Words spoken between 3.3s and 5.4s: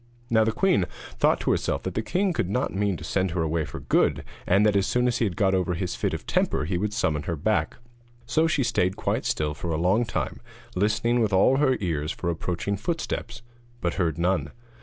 away for good, and that as soon as he had